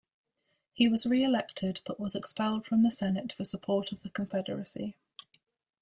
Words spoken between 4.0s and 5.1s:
the Confederacy.